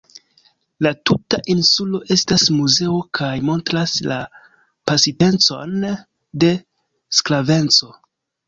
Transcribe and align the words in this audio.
La 0.85 0.91
tuta 1.09 1.39
insulo 1.53 1.99
estas 2.15 2.45
muzeo 2.55 2.95
kaj 3.19 3.29
montras 3.51 3.95
la 4.13 4.19
pasintecon 4.93 5.77
de 6.45 6.53
sklaveco. 7.21 7.93